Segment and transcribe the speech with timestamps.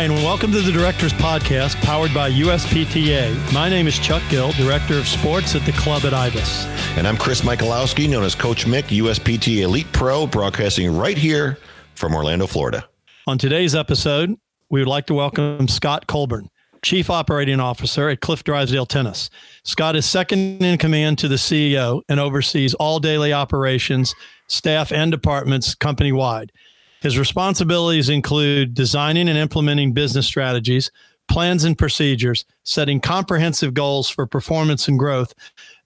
[0.00, 3.52] Hi, and welcome to the Directors Podcast powered by USPTA.
[3.52, 6.64] My name is Chuck Gill, Director of Sports at the club at Ibis.
[6.96, 11.58] And I'm Chris Michalowski, known as Coach Mick, USPTA Elite Pro, broadcasting right here
[11.96, 12.88] from Orlando, Florida.
[13.26, 14.38] On today's episode,
[14.70, 16.48] we would like to welcome Scott Colburn,
[16.80, 19.28] Chief Operating Officer at Cliff Drysdale Tennis.
[19.64, 24.14] Scott is second in command to the CEO and oversees all daily operations,
[24.46, 26.52] staff, and departments company wide.
[27.00, 30.90] His responsibilities include designing and implementing business strategies,
[31.30, 35.32] plans and procedures, setting comprehensive goals for performance and growth,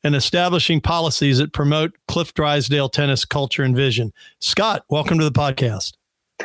[0.02, 4.12] and establishing policies that promote Cliff Drysdale tennis culture and vision.
[4.40, 5.92] Scott, welcome to the podcast.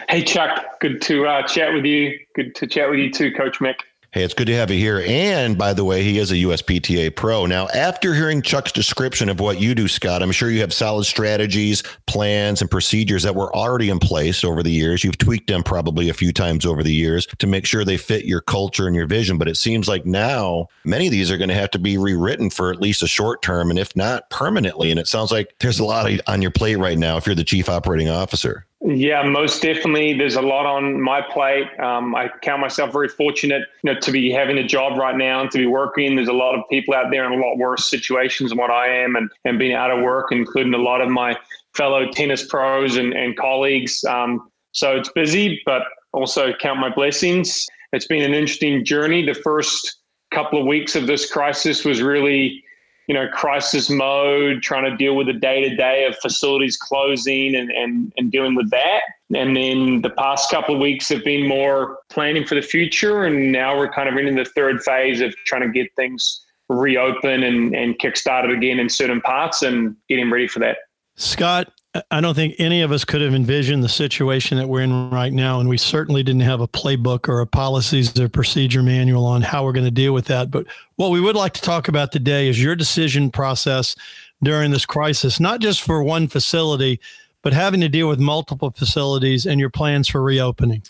[0.08, 0.80] Hey, Chuck.
[0.80, 2.20] Good to uh, chat with you.
[2.36, 3.76] Good to chat with you too, Coach Mick.
[4.12, 5.04] Hey, it's good to have you here.
[5.06, 7.46] And by the way, he is a USPTA pro.
[7.46, 11.04] Now, after hearing Chuck's description of what you do, Scott, I'm sure you have solid
[11.04, 15.04] strategies, plans, and procedures that were already in place over the years.
[15.04, 18.26] You've tweaked them probably a few times over the years to make sure they fit
[18.26, 19.38] your culture and your vision.
[19.38, 22.50] But it seems like now many of these are going to have to be rewritten
[22.50, 24.90] for at least a short term, and if not permanently.
[24.90, 27.44] And it sounds like there's a lot on your plate right now if you're the
[27.44, 28.66] chief operating officer.
[28.82, 30.14] Yeah, most definitely.
[30.14, 31.68] There's a lot on my plate.
[31.80, 35.42] Um, I count myself very fortunate, you know, to be having a job right now
[35.42, 36.16] and to be working.
[36.16, 38.88] There's a lot of people out there in a lot worse situations than what I
[38.88, 41.38] am, and and being out of work, including a lot of my
[41.76, 44.02] fellow tennis pros and and colleagues.
[44.06, 45.82] Um, so it's busy, but
[46.14, 47.68] also count my blessings.
[47.92, 49.26] It's been an interesting journey.
[49.26, 49.98] The first
[50.32, 52.64] couple of weeks of this crisis was really
[53.10, 57.56] you know, crisis mode, trying to deal with the day to day of facilities closing
[57.56, 59.02] and, and, and dealing with that.
[59.34, 63.24] And then the past couple of weeks have been more planning for the future.
[63.24, 67.42] And now we're kind of in the third phase of trying to get things reopen
[67.42, 70.78] and, and kickstarted again in certain parts and getting ready for that.
[71.16, 71.74] Scott,
[72.12, 75.34] I don't think any of us could have envisioned the situation that we're in right
[75.34, 75.60] now.
[75.60, 79.64] And we certainly didn't have a playbook or a policies or procedure manual on how
[79.64, 80.52] we're going to deal with that.
[80.52, 83.96] But what we would like to talk about today is your decision process
[84.44, 87.00] during this crisis, not just for one facility,
[87.42, 90.84] but having to deal with multiple facilities and your plans for reopening.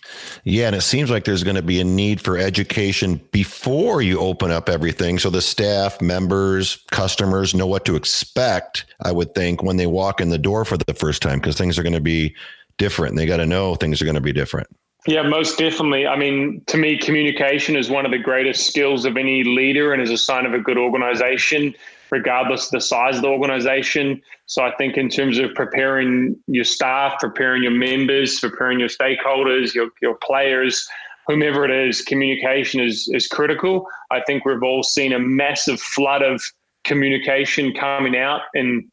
[0.44, 4.20] Yeah, and it seems like there's going to be a need for education before you
[4.20, 9.62] open up everything so the staff, members, customers know what to expect, I would think,
[9.64, 12.02] when they walk in the door for the first time because things are going to
[12.02, 12.36] be
[12.78, 13.16] different.
[13.16, 14.68] They got to know things are going to be different.
[15.08, 16.08] Yeah, most definitely.
[16.08, 20.02] I mean, to me, communication is one of the greatest skills of any leader and
[20.02, 21.74] is a sign of a good organization
[22.12, 24.22] regardless of the size of the organization.
[24.46, 29.74] So I think in terms of preparing your staff, preparing your members, preparing your stakeholders,
[29.74, 30.88] your, your players,
[31.28, 33.86] whomever it is, communication is, is critical.
[34.10, 36.42] I think we've all seen a massive flood of
[36.84, 38.90] communication coming out and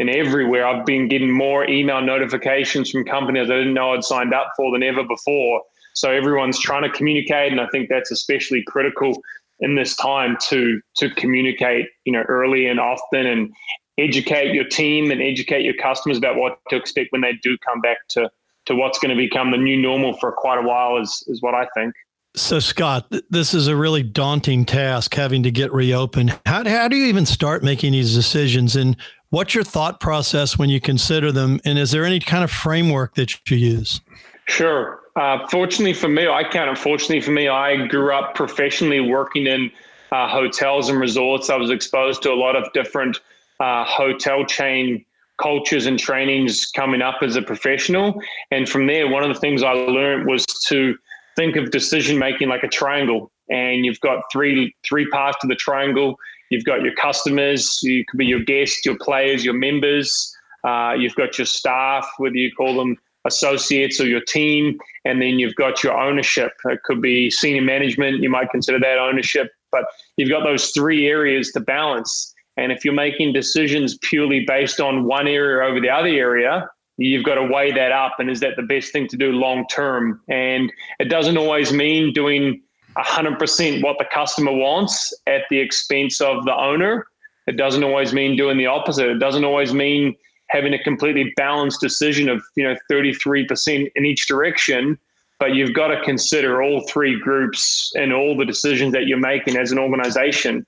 [0.00, 0.66] in everywhere.
[0.66, 4.72] I've been getting more email notifications from companies I didn't know I'd signed up for
[4.72, 5.62] than ever before.
[5.92, 9.12] So everyone's trying to communicate, and I think that's especially critical
[9.60, 13.52] in this time to to communicate, you know, early and often and
[13.98, 17.80] educate your team and educate your customers about what to expect when they do come
[17.80, 18.30] back to
[18.66, 21.54] to what's going to become the new normal for quite a while is is what
[21.54, 21.94] I think.
[22.36, 26.38] So Scott, this is a really daunting task having to get reopened.
[26.46, 28.96] How how do you even start making these decisions and
[29.30, 33.14] what's your thought process when you consider them and is there any kind of framework
[33.16, 34.00] that you use?
[34.46, 34.99] Sure.
[35.16, 36.70] Uh, fortunately for me, I can't.
[36.70, 39.70] Unfortunately for me, I grew up professionally working in
[40.12, 41.50] uh, hotels and resorts.
[41.50, 43.20] I was exposed to a lot of different
[43.58, 45.04] uh, hotel chain
[45.40, 48.20] cultures and trainings coming up as a professional.
[48.50, 50.96] And from there, one of the things I learned was to
[51.36, 53.30] think of decision making like a triangle.
[53.48, 56.16] And you've got three three parts to the triangle.
[56.50, 57.80] You've got your customers.
[57.82, 60.36] You could be your guests, your players, your members.
[60.62, 65.38] Uh, you've got your staff, whether you call them associates or your team, and then
[65.38, 66.52] you've got your ownership.
[66.64, 69.84] It could be senior management, you might consider that ownership, but
[70.16, 72.34] you've got those three areas to balance.
[72.56, 77.24] And if you're making decisions purely based on one area over the other area, you've
[77.24, 78.16] got to weigh that up.
[78.18, 80.20] And is that the best thing to do long term?
[80.28, 82.60] And it doesn't always mean doing
[82.96, 87.06] 100% what the customer wants at the expense of the owner.
[87.46, 89.08] It doesn't always mean doing the opposite.
[89.08, 90.14] It doesn't always mean
[90.50, 94.98] having a completely balanced decision of you know 33% in each direction
[95.40, 99.56] but you've got to consider all three groups and all the decisions that you're making
[99.56, 100.64] as an organization.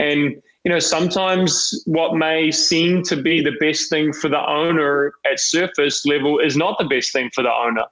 [0.00, 5.14] And you know sometimes what may seem to be the best thing for the owner
[5.30, 7.84] at surface level is not the best thing for the owner.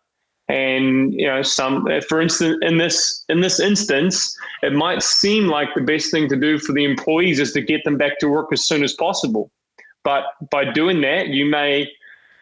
[0.48, 5.68] And you know some for instance in this in this instance it might seem like
[5.74, 8.48] the best thing to do for the employees is to get them back to work
[8.52, 9.50] as soon as possible
[10.04, 11.90] but by doing that, you may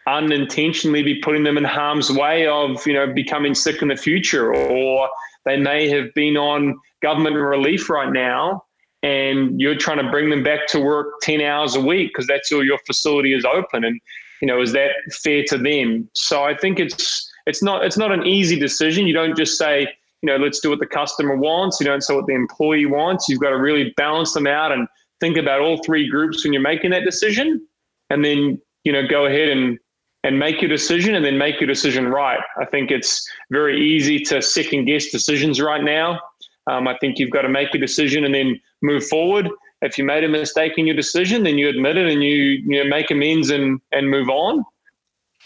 [0.07, 4.53] unintentionally be putting them in harm's way of you know becoming sick in the future
[4.53, 5.09] or
[5.45, 8.65] they may have been on government relief right now
[9.05, 12.51] and you're trying to bring them back to work 10 hours a week because that's
[12.53, 14.01] all your facility is open and
[14.41, 14.91] you know is that
[15.23, 16.09] fair to them?
[16.15, 19.07] So i think it's it's not it's not an easy decision.
[19.07, 19.83] You don't just say
[20.23, 21.79] you know let's do what the customer wants.
[21.79, 23.29] You don't say what the employee wants.
[23.29, 24.89] You've got to really balance them out and
[25.23, 27.65] think about all three groups when you're making that decision
[28.11, 29.79] and then you know go ahead and
[30.25, 32.41] and make your decision and then make your decision right.
[32.61, 36.21] I think it's very easy to second guess decisions right now.
[36.69, 39.49] Um, I think you've got to make your decision and then move forward.
[39.81, 42.85] If you made a mistake in your decision, then you admit it and you you
[42.85, 44.65] know, make amends and and move on.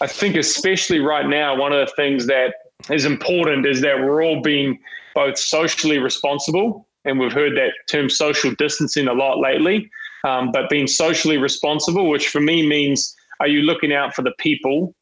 [0.01, 2.55] I think especially right now, one of the things that
[2.91, 4.79] is important is that we're all being
[5.15, 9.91] both socially responsible, and we've heard that term social distancing a lot lately.
[10.25, 14.33] Um, but being socially responsible, which for me means are you looking out for the
[14.39, 14.95] people?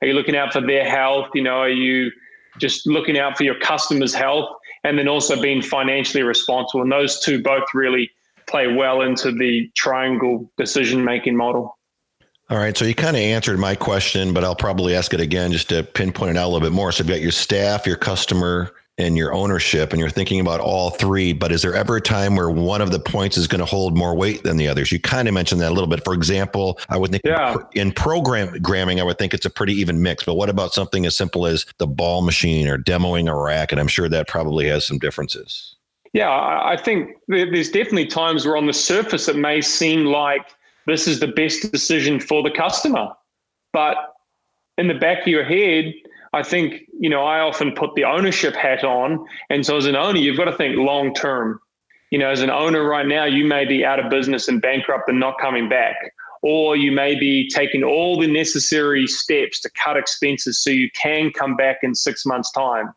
[0.00, 1.28] Are you looking out for their health?
[1.34, 2.10] You know, are you
[2.58, 4.48] just looking out for your customers' health?
[4.84, 6.82] And then also being financially responsible.
[6.82, 8.08] And those two both really
[8.46, 11.76] play well into the triangle decision making model.
[12.50, 12.76] All right.
[12.76, 15.82] So you kind of answered my question, but I'll probably ask it again just to
[15.82, 16.92] pinpoint it out a little bit more.
[16.92, 20.90] So you've got your staff, your customer, and your ownership and you're thinking about all
[20.90, 23.64] three but is there ever a time where one of the points is going to
[23.64, 24.90] hold more weight than the others?
[24.92, 26.04] You kind of mentioned that a little bit.
[26.04, 27.56] For example i would think yeah.
[27.74, 31.16] in programming i would think it's a pretty even mix but what about something as
[31.16, 34.86] simple as the ball machine or demoing a rack and i'm sure that probably has
[34.86, 35.76] some differences.
[36.12, 40.42] Yeah i think there's definitely times where on the surface it may seem like
[40.86, 43.08] this is the best decision for the customer
[43.72, 43.96] but
[44.78, 45.92] in the back of your head
[46.32, 49.24] I think, you know, I often put the ownership hat on.
[49.50, 51.60] And so as an owner, you've got to think long term.
[52.10, 55.08] You know, as an owner right now, you may be out of business and bankrupt
[55.08, 55.96] and not coming back.
[56.42, 61.32] Or you may be taking all the necessary steps to cut expenses so you can
[61.32, 62.94] come back in six months' time.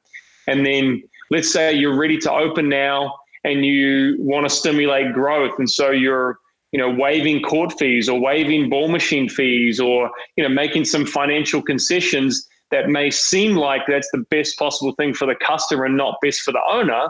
[0.47, 5.57] And then let's say you're ready to open now and you want to stimulate growth.
[5.57, 6.37] And so you're
[6.71, 11.05] you know, waiving court fees or waiving ball machine fees or, you know, making some
[11.05, 15.97] financial concessions that may seem like that's the best possible thing for the customer and
[15.97, 17.09] not best for the owner,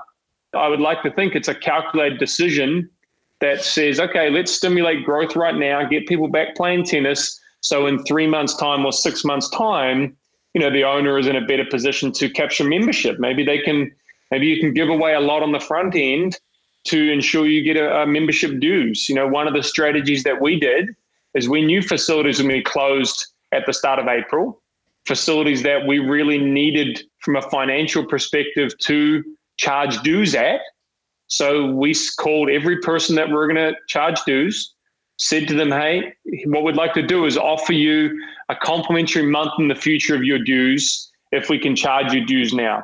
[0.54, 2.90] I would like to think it's a calculated decision
[3.40, 7.40] that says, okay, let's stimulate growth right now, get people back playing tennis.
[7.62, 10.16] So in three months' time or six months' time,
[10.54, 13.19] you know, the owner is in a better position to capture membership.
[13.19, 13.92] Maybe they can,
[14.30, 16.38] maybe you can give away a lot on the front end
[16.86, 19.07] to ensure you get a, a membership dues.
[19.07, 20.90] You know, one of the strategies that we did
[21.34, 24.61] is we knew facilities when we closed at the start of April
[25.06, 29.24] facilities that we really needed from a financial perspective to
[29.57, 30.62] charge dues at.
[31.27, 34.74] So we called every person that we're going to charge dues,
[35.18, 36.13] said to them, hey,
[36.45, 38.12] what we'd like to do is offer you
[38.50, 42.54] a complimentary month in the future of your dues if we can charge you dues
[42.54, 42.83] now.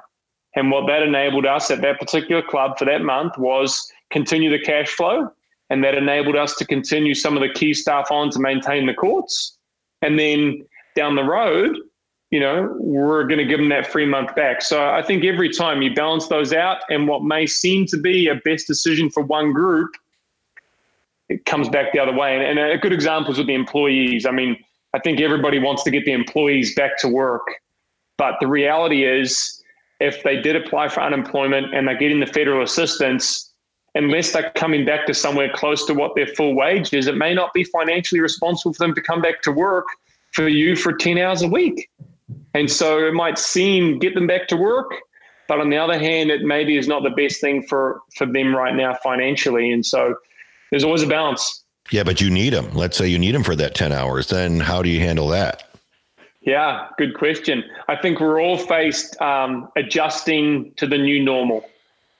[0.55, 4.63] And what that enabled us at that particular club for that month was continue the
[4.63, 5.29] cash flow.
[5.69, 8.93] And that enabled us to continue some of the key staff on to maintain the
[8.93, 9.57] courts.
[10.01, 10.65] And then
[10.95, 11.77] down the road,
[12.31, 14.62] you know, we're going to give them that free month back.
[14.62, 18.27] So I think every time you balance those out and what may seem to be
[18.27, 19.91] a best decision for one group,
[21.29, 22.35] it comes back the other way.
[22.35, 24.25] And, and a good example is with the employees.
[24.25, 24.57] I mean,
[24.94, 27.47] I think everybody wants to get the employees back to work.
[28.18, 29.63] But the reality is,
[29.99, 33.51] if they did apply for unemployment and they're getting the federal assistance,
[33.95, 37.33] unless they're coming back to somewhere close to what their full wage is, it may
[37.33, 39.85] not be financially responsible for them to come back to work
[40.33, 41.90] for you for 10 hours a week.
[42.57, 44.92] And so it might seem get them back to work,
[45.47, 48.56] but on the other hand, it maybe is not the best thing for for them
[48.56, 49.71] right now financially.
[49.71, 50.16] And so
[50.71, 51.64] there's always a balance.
[51.92, 52.73] Yeah, but you need them.
[52.73, 54.30] Let's say you need them for that 10 hours.
[54.30, 55.69] Then how do you handle that?
[56.42, 57.64] Yeah, good question.
[57.87, 61.64] I think we're all faced um, adjusting to the new normal.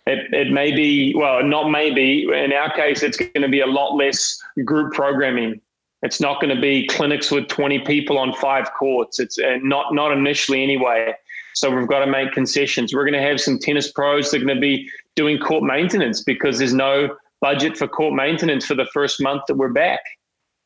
[0.06, 2.28] It, it may be, well, not maybe.
[2.32, 5.60] In our case, it's going to be a lot less group programming.
[6.04, 9.20] It's not going to be clinics with 20 people on five courts.
[9.20, 11.14] It's not not initially anyway.
[11.56, 12.94] So we've got to make concessions.
[12.94, 16.22] We're going to have some tennis pros that are going to be doing court maintenance
[16.22, 20.02] because there's no budget for court maintenance for the first month that we're back.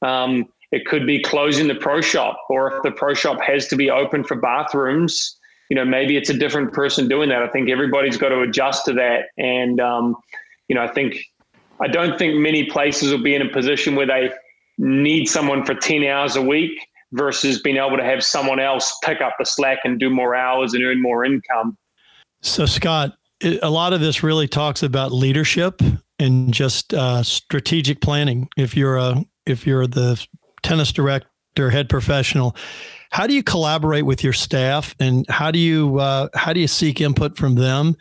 [0.01, 3.75] Um, it could be closing the pro shop, or if the pro shop has to
[3.75, 5.37] be open for bathrooms,
[5.69, 7.41] you know, maybe it's a different person doing that.
[7.41, 9.27] I think everybody's got to adjust to that.
[9.37, 10.17] And, um,
[10.67, 11.23] you know, I think,
[11.81, 14.31] I don't think many places will be in a position where they
[14.81, 16.71] need someone for 10 hours a week
[17.13, 20.73] versus being able to have someone else pick up the slack and do more hours
[20.73, 21.77] and earn more income.
[22.41, 23.13] So, Scott,
[23.61, 25.81] a lot of this really talks about leadership
[26.17, 28.49] and just uh, strategic planning.
[28.57, 30.23] If you're a if you're the
[30.63, 32.55] tennis director, head professional.
[33.11, 36.67] How do you collaborate with your staff, and how do you uh, how do you
[36.67, 37.95] seek input from them?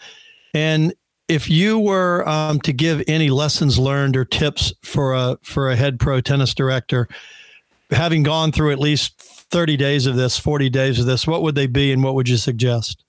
[0.54, 0.94] And
[1.30, 5.76] if you were um, to give any lessons learned or tips for a for a
[5.76, 7.06] head pro tennis director,
[7.92, 11.54] having gone through at least thirty days of this, forty days of this, what would
[11.54, 13.04] they be, and what would you suggest?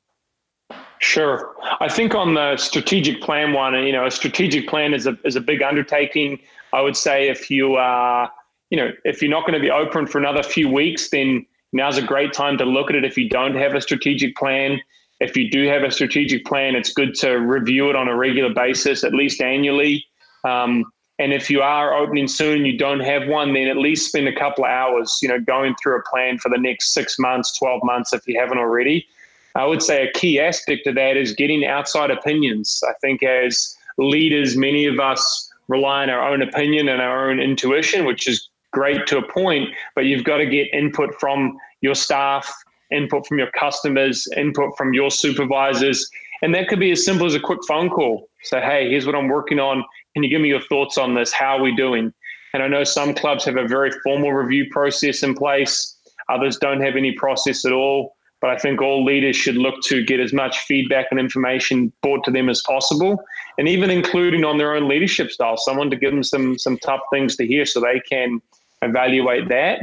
[0.99, 1.55] Sure.
[1.79, 5.35] I think on the strategic plan one, you know, a strategic plan is a is
[5.35, 6.39] a big undertaking.
[6.73, 8.31] I would say if you are,
[8.69, 11.97] you know, if you're not going to be open for another few weeks, then now's
[11.97, 13.03] a great time to look at it.
[13.03, 14.79] If you don't have a strategic plan,
[15.21, 18.51] if you do have a strategic plan, it's good to review it on a regular
[18.53, 20.03] basis, at least annually.
[20.43, 24.27] Um, and if you are opening soon, you don't have one, then at least spend
[24.27, 27.55] a couple of hours, you know, going through a plan for the next six months,
[27.59, 29.05] 12 months if you haven't already.
[29.53, 32.81] I would say a key aspect of that is getting outside opinions.
[32.87, 37.39] I think as leaders, many of us rely on our own opinion and our own
[37.39, 41.93] intuition, which is great to a point, but you've got to get input from your
[41.93, 42.51] staff,
[42.91, 46.09] input from your customers, input from your supervisors.
[46.41, 48.29] And that could be as simple as a quick phone call.
[48.43, 49.83] Say, hey, here's what I'm working on.
[50.13, 51.31] Can you give me your thoughts on this?
[51.31, 52.13] How are we doing?
[52.53, 55.97] And I know some clubs have a very formal review process in place,
[56.29, 58.15] others don't have any process at all.
[58.41, 62.23] But I think all leaders should look to get as much feedback and information brought
[62.23, 63.23] to them as possible,
[63.59, 67.01] and even including on their own leadership style, someone to give them some some tough
[67.13, 68.41] things to hear so they can
[68.81, 69.81] evaluate that.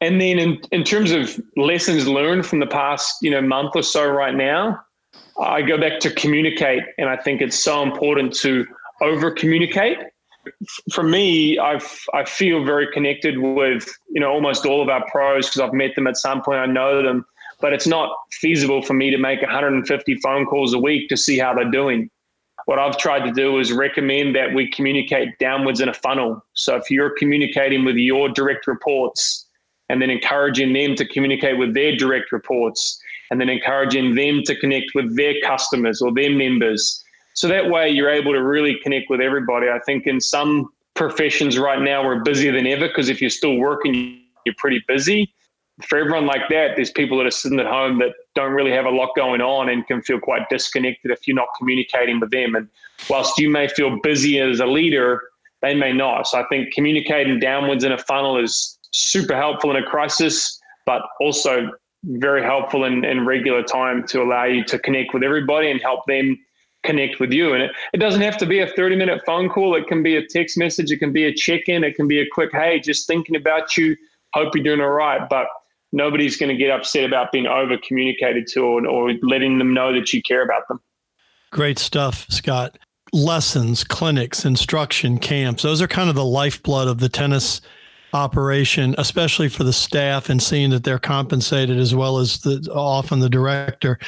[0.00, 3.82] And then in, in terms of lessons learned from the past, you know, month or
[3.82, 4.80] so right now,
[5.38, 6.82] I go back to communicate.
[6.98, 8.66] And I think it's so important to
[9.02, 9.98] over communicate.
[10.92, 15.46] For me, I've, I feel very connected with, you know, almost all of our pros
[15.46, 16.58] because I've met them at some point.
[16.58, 17.26] I know them,
[17.60, 21.38] but it's not feasible for me to make 150 phone calls a week to see
[21.38, 22.10] how they're doing
[22.66, 26.44] what I've tried to do is recommend that we communicate downwards in a funnel.
[26.54, 29.48] So if you're communicating with your direct reports
[29.90, 34.56] and then encouraging them to communicate with their direct reports and then encouraging them to
[34.56, 37.04] connect with their customers or their members.
[37.34, 39.68] So that way you're able to really connect with everybody.
[39.68, 43.56] I think in some professions right now we're busier than ever because if you're still
[43.56, 45.32] working, you're pretty busy
[45.86, 48.86] for everyone like that, there's people that are sitting at home that don't really have
[48.86, 52.54] a lot going on and can feel quite disconnected if you're not communicating with them.
[52.54, 52.68] And
[53.08, 55.22] whilst you may feel busy as a leader,
[55.62, 56.26] they may not.
[56.26, 61.02] So I think communicating downwards in a funnel is super helpful in a crisis, but
[61.20, 61.70] also
[62.04, 66.04] very helpful in, in regular time to allow you to connect with everybody and help
[66.06, 66.38] them
[66.82, 67.52] connect with you.
[67.52, 69.74] And it, it doesn't have to be a 30 minute phone call.
[69.74, 70.90] It can be a text message.
[70.90, 71.84] It can be a check in.
[71.84, 73.96] It can be a quick, hey, just thinking about you.
[74.32, 75.28] Hope you're doing all right.
[75.28, 75.46] But
[75.92, 79.92] nobody's going to get upset about being over communicated to or, or letting them know
[79.92, 80.80] that you care about them.
[81.50, 82.78] Great stuff, Scott.
[83.12, 87.60] Lessons, clinics, instruction, camps, those are kind of the lifeblood of the tennis
[88.12, 93.20] operation, especially for the staff and seeing that they're compensated as well as the often
[93.20, 93.98] the director.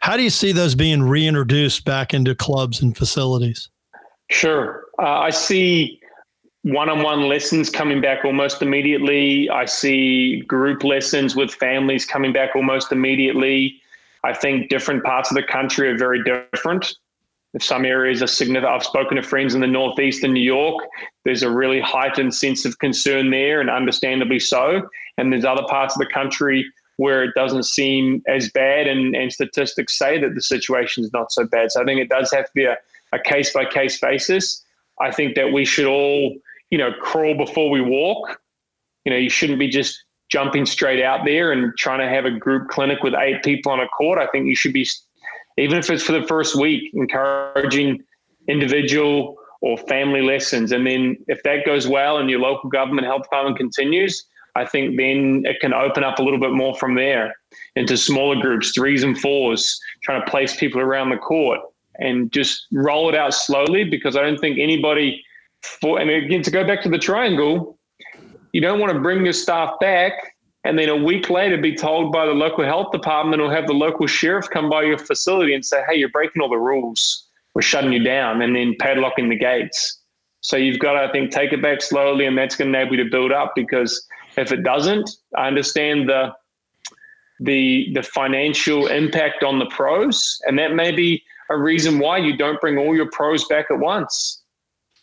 [0.00, 3.68] How do you see those being reintroduced back into clubs and facilities?
[4.30, 4.84] Sure.
[4.98, 6.00] Uh, I see
[6.62, 9.50] one-on-one lessons coming back almost immediately.
[9.50, 13.80] I see group lessons with families coming back almost immediately.
[14.24, 16.94] I think different parts of the country are very different.
[17.54, 20.84] If some areas are significant, I've spoken to friends in the Northeast in New York.
[21.24, 24.88] There's a really heightened sense of concern there, and understandably so.
[25.18, 26.64] And there's other parts of the country
[26.96, 31.32] where it doesn't seem as bad, and, and statistics say that the situation is not
[31.32, 31.72] so bad.
[31.72, 32.76] So I think it does have to be a,
[33.12, 34.64] a case by case basis.
[35.00, 36.36] I think that we should all
[36.72, 38.40] you know, crawl before we walk.
[39.04, 42.30] You know, you shouldn't be just jumping straight out there and trying to have a
[42.30, 44.18] group clinic with eight people on a court.
[44.18, 44.88] I think you should be,
[45.58, 48.02] even if it's for the first week, encouraging
[48.48, 50.72] individual or family lessons.
[50.72, 54.96] And then if that goes well and your local government health department continues, I think
[54.96, 57.34] then it can open up a little bit more from there
[57.76, 61.60] into smaller groups, threes and fours, trying to place people around the court
[61.98, 65.22] and just roll it out slowly because I don't think anybody
[65.62, 67.78] for, and again, to go back to the triangle,
[68.52, 70.31] you don't want to bring your staff back
[70.64, 73.72] and then a week later be told by the local health department or have the
[73.72, 77.26] local sheriff come by your facility and say, hey, you're breaking all the rules.
[77.54, 79.98] We're shutting you down and then padlocking the gates.
[80.40, 82.96] So you've got to, I think, take it back slowly and that's going to enable
[82.96, 86.32] you to build up because if it doesn't, I understand the
[87.40, 90.40] the the financial impact on the pros.
[90.46, 93.78] And that may be a reason why you don't bring all your pros back at
[93.78, 94.42] once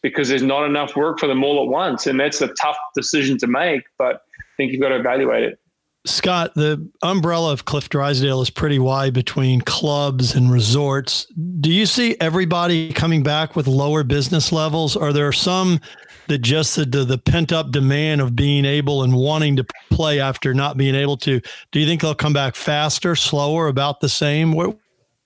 [0.02, 2.08] because there's not enough work for them all at once.
[2.08, 4.22] And that's a tough decision to make, but
[4.60, 5.60] think you've got to evaluate it.
[6.06, 11.26] Scott, the umbrella of Cliff Drysdale is pretty wide between clubs and resorts.
[11.60, 14.96] Do you see everybody coming back with lower business levels?
[14.96, 15.80] Are there some
[16.28, 20.54] that just the, the, pent up demand of being able and wanting to play after
[20.54, 24.54] not being able to, do you think they'll come back faster, slower, about the same?
[24.54, 24.78] What,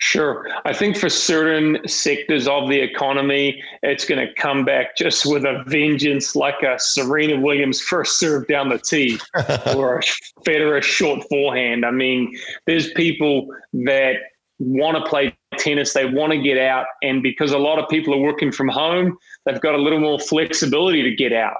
[0.03, 0.45] Sure.
[0.65, 5.45] I think for certain sectors of the economy, it's going to come back just with
[5.45, 9.17] a vengeance, like a Serena Williams first serve down the tee
[9.77, 10.01] or a
[10.45, 11.85] Federer short forehand.
[11.85, 13.47] I mean, there's people
[13.85, 14.15] that
[14.59, 16.85] want to play tennis, they want to get out.
[17.01, 20.19] And because a lot of people are working from home, they've got a little more
[20.19, 21.55] flexibility to get out.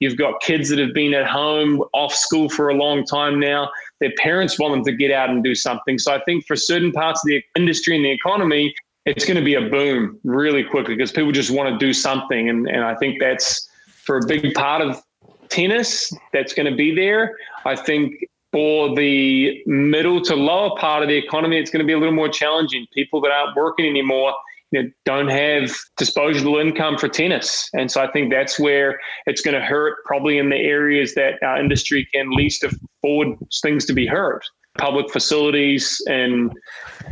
[0.00, 3.70] You've got kids that have been at home off school for a long time now.
[4.00, 5.98] Their parents want them to get out and do something.
[5.98, 8.74] So I think for certain parts of the industry and the economy,
[9.06, 12.48] it's going to be a boom really quickly because people just want to do something.
[12.48, 15.02] And, and I think that's for a big part of
[15.48, 17.36] tennis that's going to be there.
[17.64, 18.14] I think
[18.50, 22.14] for the middle to lower part of the economy, it's going to be a little
[22.14, 22.86] more challenging.
[22.92, 24.32] People that aren't working anymore
[24.72, 27.68] know, don't have disposable income for tennis.
[27.74, 31.34] And so I think that's where it's going to hurt, probably in the areas that
[31.42, 33.28] our industry can least afford
[33.62, 34.44] things to be hurt.
[34.78, 36.52] Public facilities and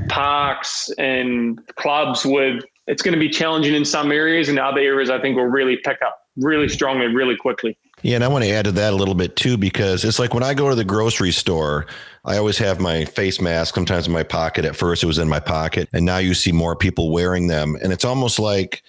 [0.08, 5.10] parks and clubs with it's going to be challenging in some areas and other areas
[5.10, 7.78] I think will really pick up really strongly really quickly.
[8.02, 10.34] Yeah, and I want to add to that a little bit too, because it's like
[10.34, 11.86] when I go to the grocery store,
[12.24, 14.64] I always have my face mask sometimes in my pocket.
[14.64, 17.76] At first, it was in my pocket, and now you see more people wearing them.
[17.82, 18.82] And it's almost like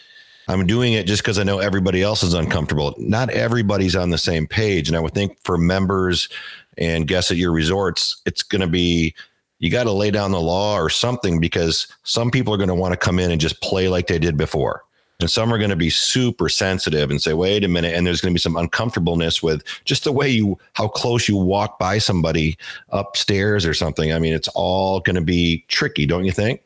[0.47, 2.93] I'm doing it just because I know everybody else is uncomfortable.
[2.97, 4.87] Not everybody's on the same page.
[4.87, 6.29] And I would think for members
[6.77, 9.15] and guests at your resorts, it's going to be
[9.59, 12.75] you got to lay down the law or something because some people are going to
[12.75, 14.83] want to come in and just play like they did before
[15.19, 18.21] and some are going to be super sensitive and say wait a minute and there's
[18.21, 21.97] going to be some uncomfortableness with just the way you how close you walk by
[21.97, 22.57] somebody
[22.89, 26.61] upstairs or something i mean it's all going to be tricky don't you think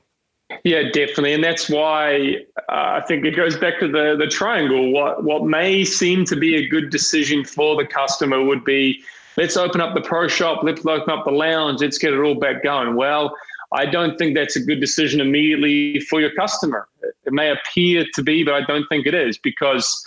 [0.64, 2.38] yeah, definitely, and that's why
[2.70, 4.92] uh, I think it goes back to the the triangle.
[4.92, 9.04] What what may seem to be a good decision for the customer would be,
[9.36, 12.36] let's open up the pro shop, let's open up the lounge, let's get it all
[12.36, 12.96] back going.
[12.96, 13.36] Well,
[13.74, 16.88] I don't think that's a good decision immediately for your customer.
[17.02, 20.04] It may appear to be, but I don't think it is because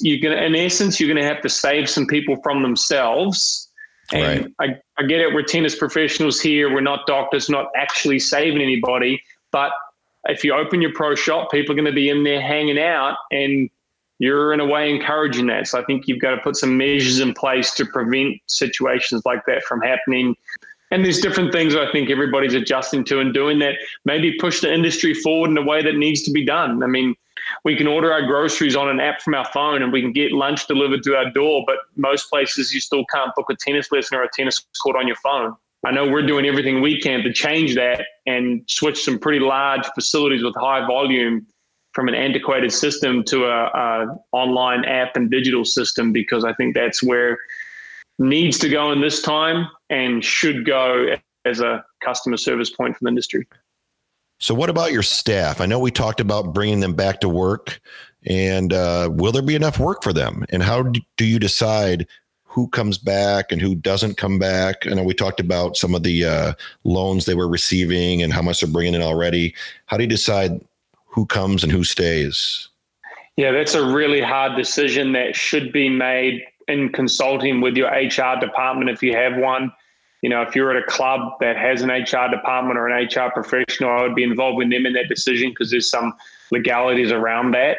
[0.00, 3.68] you're going to, in essence, you're going to have to save some people from themselves.
[4.12, 4.78] And right.
[4.98, 5.34] I, I get it.
[5.34, 6.72] We're tennis professionals here.
[6.72, 9.20] We're not doctors, not actually saving anybody.
[9.50, 9.72] But
[10.26, 13.16] if you open your pro shop, people are going to be in there hanging out
[13.32, 13.68] and
[14.18, 15.66] you're in a way encouraging that.
[15.66, 19.44] So I think you've got to put some measures in place to prevent situations like
[19.46, 20.36] that from happening
[20.92, 24.72] and there's different things I think everybody's adjusting to and doing that maybe push the
[24.72, 26.82] industry forward in a way that needs to be done.
[26.82, 27.14] I mean,
[27.64, 30.32] we can order our groceries on an app from our phone and we can get
[30.32, 34.18] lunch delivered to our door, but most places you still can't book a tennis lesson
[34.18, 35.56] or a tennis court on your phone.
[35.84, 39.86] I know we're doing everything we can to change that and switch some pretty large
[39.94, 41.46] facilities with high volume
[41.94, 46.74] from an antiquated system to a, a online app and digital system because I think
[46.74, 47.38] that's where
[48.22, 53.04] needs to go in this time and should go as a customer service point for
[53.04, 53.46] the industry.
[54.38, 55.60] So, what about your staff?
[55.60, 57.80] I know we talked about bringing them back to work,
[58.26, 60.44] and uh, will there be enough work for them?
[60.48, 62.06] And how do you decide
[62.44, 64.86] who comes back and who doesn't come back?
[64.86, 66.52] I know we talked about some of the uh,
[66.84, 69.54] loans they were receiving and how much they're bringing in already.
[69.86, 70.60] How do you decide
[71.06, 72.68] who comes and who stays?
[73.36, 78.38] Yeah, that's a really hard decision that should be made in consulting with your HR
[78.40, 79.72] department if you have one.
[80.22, 83.30] You know, if you're at a club that has an HR department or an HR
[83.32, 86.12] professional, I would be involved with them in that decision because there's some
[86.52, 87.78] legalities around that.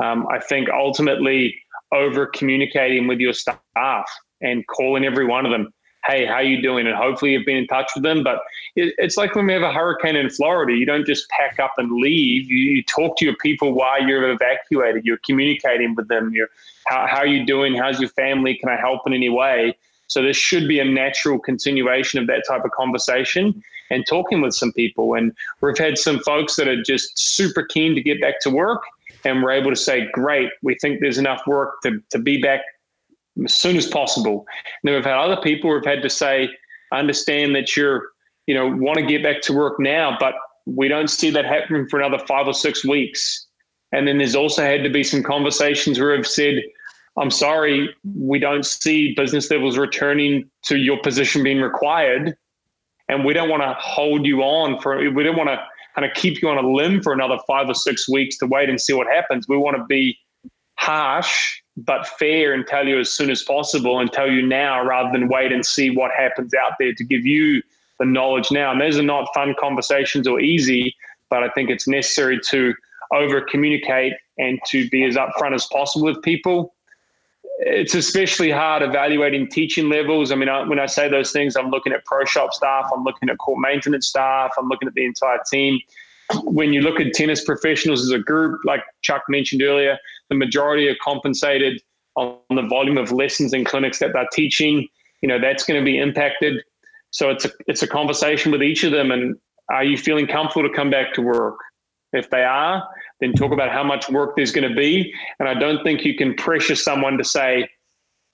[0.00, 1.54] Um, I think ultimately
[1.92, 5.72] over communicating with your staff and calling every one of them,
[6.06, 6.86] hey, how you doing?
[6.86, 8.22] And hopefully you've been in touch with them.
[8.22, 8.40] But
[8.76, 11.72] it, it's like when we have a hurricane in Florida, you don't just pack up
[11.78, 12.50] and leave.
[12.50, 15.04] You, you talk to your people while you're evacuated.
[15.04, 16.32] You're communicating with them.
[16.34, 16.50] You're
[16.86, 17.74] how, how are you doing?
[17.74, 18.56] How's your family?
[18.56, 19.76] Can I help in any way?
[20.06, 24.54] So there should be a natural continuation of that type of conversation and talking with
[24.54, 25.14] some people.
[25.14, 28.82] And we've had some folks that are just super keen to get back to work.
[29.24, 32.60] And we're able to say, great, we think there's enough work to, to be back
[33.44, 34.44] as soon as possible.
[34.82, 36.48] And then we've had other people who've had to say,
[36.92, 38.08] I understand that you're,
[38.46, 40.34] you know, want to get back to work now, but
[40.66, 43.46] we don't see that happening for another five or six weeks.
[43.92, 46.62] And then there's also had to be some conversations where I've said,
[47.16, 52.36] I'm sorry, we don't see business levels returning to your position being required.
[53.08, 55.62] And we don't want to hold you on for, we don't want to
[55.94, 58.68] kind of keep you on a limb for another five or six weeks to wait
[58.68, 59.46] and see what happens.
[59.46, 60.18] We want to be
[60.76, 65.10] harsh, but fair and tell you as soon as possible and tell you now rather
[65.12, 67.62] than wait and see what happens out there to give you
[68.00, 68.72] the knowledge now.
[68.72, 70.96] And those are not fun conversations or easy,
[71.30, 72.74] but I think it's necessary to
[73.12, 76.74] over communicate and to be as upfront as possible with people.
[77.58, 80.32] It's especially hard evaluating teaching levels.
[80.32, 83.04] I mean, I, when I say those things, I'm looking at pro shop staff, I'm
[83.04, 85.78] looking at court maintenance staff, I'm looking at the entire team.
[86.42, 89.98] When you look at tennis professionals as a group, like Chuck mentioned earlier,
[90.30, 91.82] the majority are compensated
[92.16, 94.88] on the volume of lessons and clinics that they're teaching.
[95.20, 96.62] You know, that's going to be impacted.
[97.10, 99.10] So it's a it's a conversation with each of them.
[99.10, 99.36] And
[99.70, 101.58] are you feeling comfortable to come back to work?
[102.12, 102.88] If they are,
[103.20, 105.12] then talk about how much work there's going to be.
[105.38, 107.68] And I don't think you can pressure someone to say,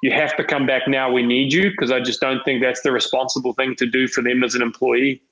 [0.03, 2.81] you have to come back now, we need you, because I just don't think that's
[2.81, 5.23] the responsible thing to do for them as an employee.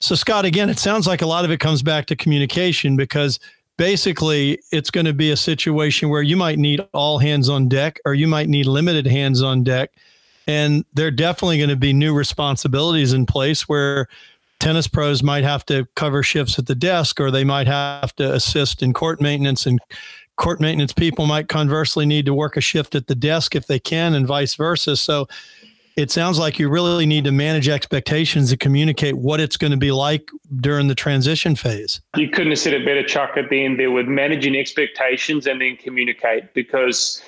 [0.00, 3.38] So, Scott, again, it sounds like a lot of it comes back to communication because
[3.76, 7.98] basically it's going to be a situation where you might need all hands on deck
[8.04, 9.90] or you might need limited hands on deck.
[10.46, 14.08] And there are definitely going to be new responsibilities in place where
[14.60, 18.32] tennis pros might have to cover shifts at the desk or they might have to
[18.32, 19.80] assist in court maintenance and
[20.36, 23.78] court maintenance people might conversely need to work a shift at the desk if they
[23.78, 25.26] can and vice versa so
[25.96, 29.76] it sounds like you really need to manage expectations and communicate what it's going to
[29.76, 32.00] be like during the transition phase.
[32.16, 35.60] You couldn't have said it better, Chuck, at the end there with managing expectations and
[35.60, 37.22] then communicate because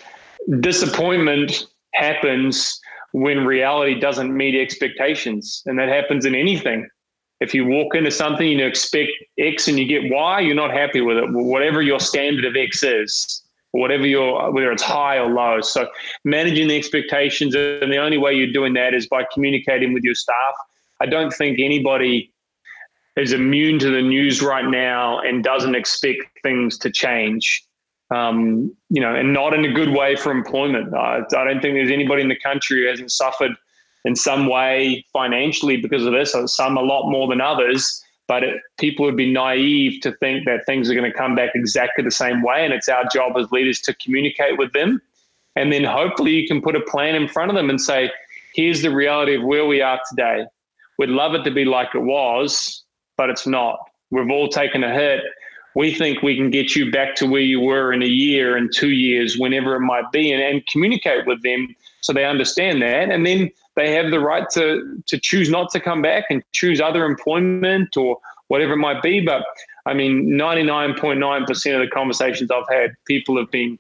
[0.61, 2.81] disappointment happens
[3.13, 5.63] when reality doesn't meet expectations.
[5.67, 6.89] And that happens in anything.
[7.43, 10.71] If you walk into something and you expect X and you get Y, you're not
[10.71, 11.25] happy with it.
[11.33, 15.61] Whatever your standard of X is, whatever your whether it's high or low.
[15.61, 15.89] So
[16.25, 20.15] managing the expectations, and the only way you're doing that is by communicating with your
[20.15, 20.55] staff.
[21.01, 22.33] I don't think anybody
[23.17, 27.67] is immune to the news right now and doesn't expect things to change.
[28.15, 30.95] Um, you know, and not in a good way for employment.
[30.95, 33.53] Uh, I don't think there's anybody in the country who hasn't suffered
[34.05, 38.03] in some way financially because of this, uh, some a lot more than others.
[38.29, 41.51] But it, people would be naive to think that things are going to come back
[41.55, 42.65] exactly the same way.
[42.65, 45.03] And it's our job as leaders to communicate with them.
[45.57, 48.11] And then hopefully you can put a plan in front of them and say,
[48.55, 50.47] here's the reality of where we are today.
[50.99, 52.85] We'd love it to be like it was,
[53.17, 53.79] but it's not.
[54.11, 55.23] We've all taken a hit.
[55.75, 58.71] We think we can get you back to where you were in a year and
[58.73, 63.11] two years, whenever it might be, and, and communicate with them so they understand that.
[63.11, 66.81] And then they have the right to to choose not to come back and choose
[66.81, 69.21] other employment or whatever it might be.
[69.21, 69.45] But
[69.87, 73.79] I mean, 99.9% of the conversations I've had, people have been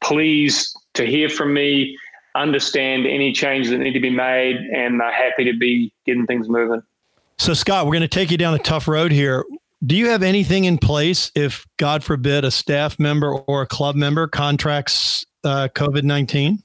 [0.00, 1.96] pleased to hear from me,
[2.34, 6.48] understand any changes that need to be made, and are happy to be getting things
[6.48, 6.82] moving.
[7.38, 9.44] So, Scott, we're going to take you down a tough road here.
[9.84, 13.96] Do you have anything in place if, God forbid, a staff member or a club
[13.96, 16.62] member contracts uh, COVID 19?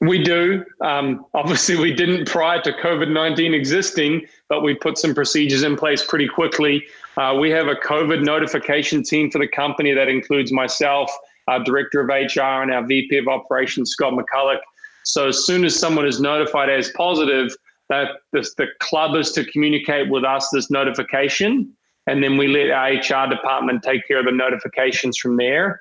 [0.00, 0.64] We do.
[0.82, 5.76] Um, obviously, we didn't prior to COVID 19 existing, but we put some procedures in
[5.76, 6.84] place pretty quickly.
[7.16, 11.10] Uh, we have a COVID notification team for the company that includes myself,
[11.48, 14.60] our director of HR, and our VP of operations, Scott McCulloch.
[15.04, 17.54] So, as soon as someone is notified as positive,
[17.88, 21.72] that the, the club is to communicate with us this notification,
[22.06, 25.80] and then we let our HR department take care of the notifications from there.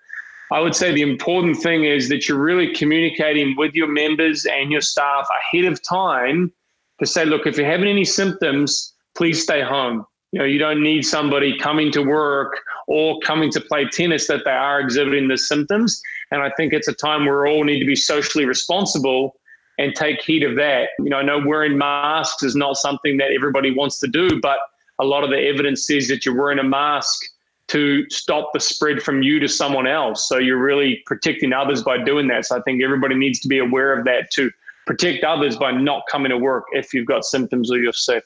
[0.51, 4.71] I would say the important thing is that you're really communicating with your members and
[4.71, 6.51] your staff ahead of time
[6.99, 10.05] to say, look, if you're having any symptoms, please stay home.
[10.31, 14.43] You know, you don't need somebody coming to work or coming to play tennis that
[14.43, 16.01] they are exhibiting the symptoms.
[16.31, 19.37] And I think it's a time where we all need to be socially responsible
[19.77, 20.89] and take heed of that.
[20.99, 24.59] You know, I know wearing masks is not something that everybody wants to do, but
[24.99, 27.21] a lot of the evidence says that you're wearing a mask
[27.67, 30.27] to stop the spread from you to someone else.
[30.27, 32.45] So you're really protecting others by doing that.
[32.45, 34.51] So I think everybody needs to be aware of that to
[34.85, 38.23] protect others by not coming to work if you've got symptoms or you're sick.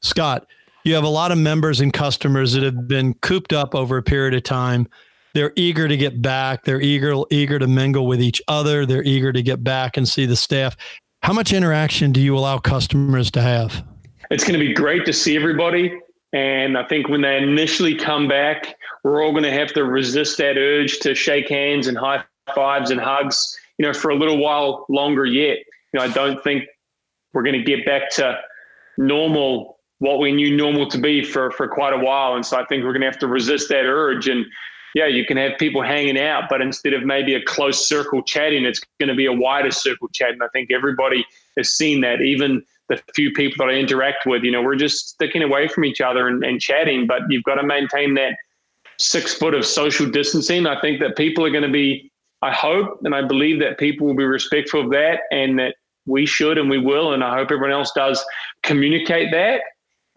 [0.00, 0.46] Scott,
[0.84, 4.02] you have a lot of members and customers that have been cooped up over a
[4.02, 4.88] period of time.
[5.34, 6.64] They're eager to get back.
[6.64, 8.84] They're eager eager to mingle with each other.
[8.84, 10.76] They're eager to get back and see the staff.
[11.22, 13.84] How much interaction do you allow customers to have?
[14.30, 15.92] It's going to be great to see everybody.
[16.32, 20.38] And I think when they initially come back, we're all going to have to resist
[20.38, 22.22] that urge to shake hands and high
[22.54, 25.58] fives and hugs, you know, for a little while longer yet.
[25.92, 26.64] You know, I don't think
[27.32, 28.38] we're going to get back to
[28.98, 32.34] normal, what we knew normal to be for, for quite a while.
[32.34, 34.28] And so I think we're going to have to resist that urge.
[34.28, 34.44] And
[34.94, 38.64] yeah, you can have people hanging out, but instead of maybe a close circle chatting,
[38.64, 40.30] it's going to be a wider circle chat.
[40.30, 41.24] And I think everybody
[41.56, 45.10] has seen that, even the few people that I interact with, you know, we're just
[45.10, 48.36] sticking away from each other and, and chatting, but you've got to maintain that
[49.00, 50.66] six foot of social distancing.
[50.66, 52.10] I think that people are going to be,
[52.42, 55.74] I hope and I believe that people will be respectful of that and that
[56.06, 57.12] we should and we will.
[57.12, 58.24] And I hope everyone else does
[58.62, 59.62] communicate that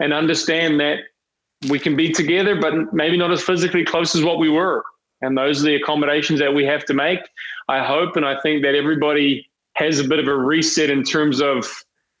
[0.00, 0.98] and understand that
[1.70, 4.84] we can be together, but maybe not as physically close as what we were.
[5.22, 7.20] And those are the accommodations that we have to make.
[7.68, 11.40] I hope and I think that everybody has a bit of a reset in terms
[11.40, 11.66] of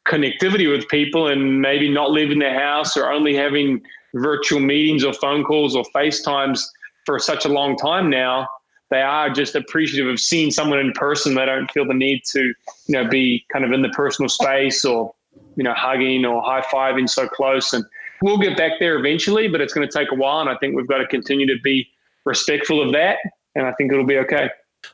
[0.08, 3.82] connectivity with people and maybe not leaving their house or only having
[4.14, 6.60] virtual meetings or phone calls or FaceTimes
[7.04, 8.48] for such a long time now.
[8.90, 11.34] They are just appreciative of seeing someone in person.
[11.34, 12.54] They don't feel the need to, you
[12.88, 15.12] know, be kind of in the personal space or,
[15.56, 17.72] you know, hugging or high fiving so close.
[17.72, 17.84] And
[18.22, 20.40] we'll get back there eventually, but it's going to take a while.
[20.40, 21.88] And I think we've got to continue to be
[22.24, 23.18] respectful of that.
[23.54, 24.48] And I think it'll be okay.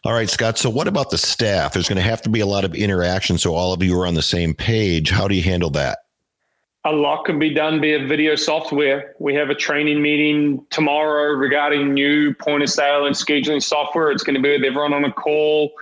[0.04, 0.56] All right, Scott.
[0.56, 1.72] So, what about the staff?
[1.72, 4.06] There's going to have to be a lot of interaction so all of you are
[4.06, 5.10] on the same page.
[5.10, 5.98] How do you handle that?
[6.84, 9.14] A lot can be done via video software.
[9.18, 14.10] We have a training meeting tomorrow regarding new point of sale and scheduling software.
[14.10, 15.72] It's going to be with everyone on a call,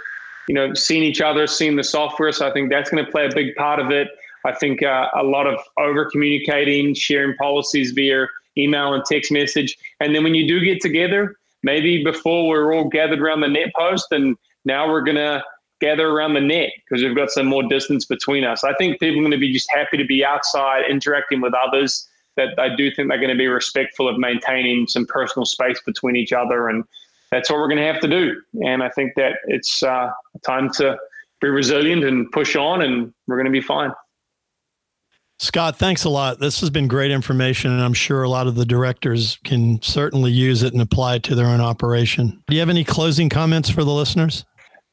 [0.49, 2.33] you know, seeing each other, seeing the software.
[2.33, 4.09] So, I think that's going to play a big part of it.
[4.45, 9.79] I think uh, a lot of over communicating, sharing policies via email and text message.
[10.01, 13.49] And then when you do get together, maybe before we are all gathered around the
[13.49, 15.45] net post and now we're going to
[15.81, 18.65] gather around the net because we've got some more distance between us.
[18.65, 22.09] I think people are going to be just happy to be outside interacting with others.
[22.37, 26.15] That I do think they're going to be respectful of maintaining some personal space between
[26.15, 26.85] each other, and
[27.33, 28.41] that's what we're going to have to do.
[28.65, 30.11] And I think that it's uh,
[30.47, 30.97] time to
[31.41, 33.93] be resilient and push on, and we're going to be fine.
[35.41, 36.41] Scott, thanks a lot.
[36.41, 40.33] This has been great information, and I'm sure a lot of the directors can certainly
[40.33, 42.43] use it and apply it to their own operation.
[42.49, 44.45] Do you have any closing comments for the listeners?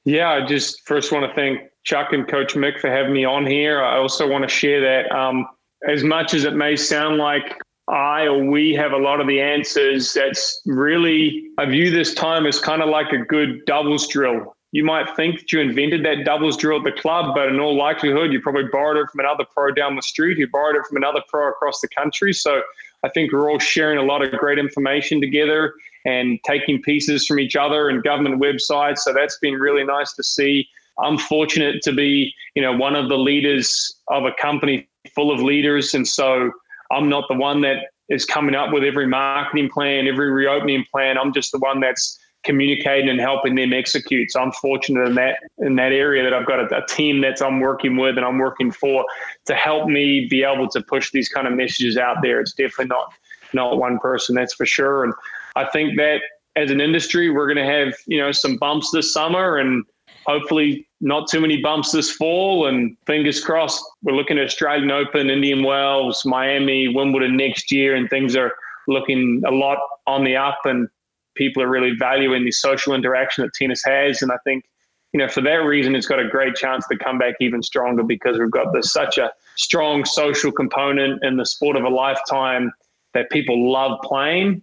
[0.06, 3.46] Yeah, I just first want to thank Chuck and Coach Mick for having me on
[3.46, 3.84] here.
[3.84, 5.48] I also want to share that um,
[5.88, 9.41] as much as it may sound like I or we have a lot of the
[9.41, 14.56] answers, that's really, I view this time as kind of like a good doubles drill
[14.76, 17.78] you might think that you invented that doubles drill at the club, but in all
[17.78, 20.98] likelihood, you probably borrowed it from another pro down the street who borrowed it from
[20.98, 22.34] another pro across the country.
[22.34, 22.62] So
[23.02, 25.74] I think we're all sharing a lot of great information together
[26.06, 29.00] and taking pieces from each other and government websites.
[29.00, 30.68] So that's been really nice to see.
[31.04, 35.41] I'm fortunate to be, you know, one of the leaders of a company full of
[35.41, 35.94] leaders.
[35.94, 36.52] And so
[36.91, 41.18] I'm not the one that is coming up with every marketing plan, every reopening plan.
[41.18, 44.32] I'm just the one that's communicating and helping them execute.
[44.32, 47.41] So I'm fortunate in that in that area that I've got a, a, team that
[47.41, 49.04] I'm working with and I'm working for
[49.46, 52.39] to help me be able to push these kind of messages out there.
[52.39, 53.12] It's definitely not
[53.54, 55.04] not one person, that's for sure.
[55.04, 55.13] And
[55.56, 56.22] I think that
[56.56, 59.84] as an industry, we're going to have you know some bumps this summer and
[60.26, 62.68] hopefully not too many bumps this fall.
[62.68, 68.10] And fingers crossed, we're looking at Australian Open, Indian Wells, Miami, Wimbledon next year, and
[68.10, 68.52] things are
[68.88, 70.88] looking a lot on the up and
[71.36, 74.22] people are really valuing the social interaction that tennis has.
[74.22, 74.65] And I think,
[75.13, 78.04] you know, for that reason, it's got a great chance to come back even stronger
[78.04, 82.72] because we've got this such a strong social component in the sport of a lifetime
[83.13, 84.62] that people love playing.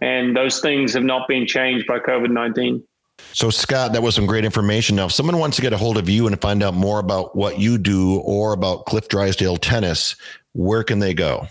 [0.00, 2.82] And those things have not been changed by COVID 19.
[3.32, 4.96] So, Scott, that was some great information.
[4.96, 7.36] Now, if someone wants to get a hold of you and find out more about
[7.36, 10.16] what you do or about Cliff Drysdale Tennis,
[10.54, 11.46] where can they go?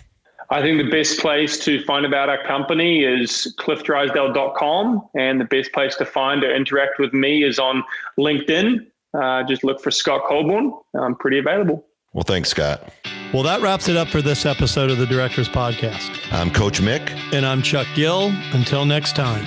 [0.50, 5.08] I think the best place to find about our company is cliffdrysdale.com.
[5.16, 7.84] And the best place to find or interact with me is on
[8.18, 8.86] LinkedIn.
[9.14, 10.72] Uh, just look for Scott Colborn.
[10.94, 11.86] I'm pretty available.
[12.12, 12.92] Well, thanks, Scott.
[13.32, 16.10] Well, that wraps it up for this episode of the Directors Podcast.
[16.32, 17.16] I'm Coach Mick.
[17.32, 18.32] And I'm Chuck Gill.
[18.52, 19.46] Until next time.